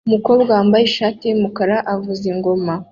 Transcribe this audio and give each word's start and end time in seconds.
Umukobwa 0.07 0.49
wambaye 0.57 0.83
ishati 0.85 1.23
yumukara 1.25 1.77
avuza 1.93 2.25
ingoma 2.33 2.73